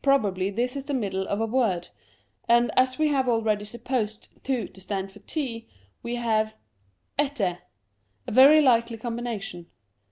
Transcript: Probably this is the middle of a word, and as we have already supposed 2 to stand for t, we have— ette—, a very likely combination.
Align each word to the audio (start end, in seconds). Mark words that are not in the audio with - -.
Probably 0.00 0.48
this 0.50 0.76
is 0.76 0.84
the 0.84 0.94
middle 0.94 1.26
of 1.26 1.40
a 1.40 1.44
word, 1.46 1.88
and 2.48 2.70
as 2.78 3.00
we 3.00 3.08
have 3.08 3.28
already 3.28 3.64
supposed 3.64 4.28
2 4.44 4.68
to 4.68 4.80
stand 4.80 5.10
for 5.10 5.18
t, 5.18 5.66
we 6.04 6.14
have— 6.14 6.54
ette—, 7.18 7.40
a 7.40 8.30
very 8.30 8.60
likely 8.60 8.96
combination. 8.96 9.66